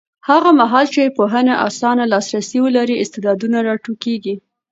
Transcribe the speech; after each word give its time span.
هغه 0.29 0.49
مهال 0.59 0.85
چې 0.93 1.13
پوهنه 1.17 1.53
اسانه 1.67 2.03
لاسرسی 2.13 2.57
ولري، 2.61 2.95
استعدادونه 3.03 3.57
راټوکېږي. 3.67 4.35